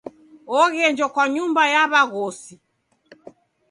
Oghenjwa 0.59 1.07
kwa 1.13 1.25
nyumba 1.33 1.63
ya 1.73 1.83
w'aghosi. 1.91 2.53